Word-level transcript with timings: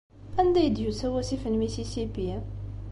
Anda 0.39 0.57
ay 0.61 0.69
d-yusa 0.69 1.07
wasif 1.13 1.43
n 1.47 1.59
Mississippi? 1.61 2.29